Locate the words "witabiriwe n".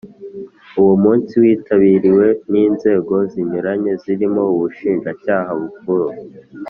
1.41-2.53